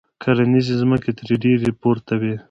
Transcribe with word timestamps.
کرنیزې 0.21 0.75
ځمکې 0.81 1.11
ترې 1.17 1.35
ډېرې 1.43 1.71
پورته 1.81 2.13
وې. 2.21 2.33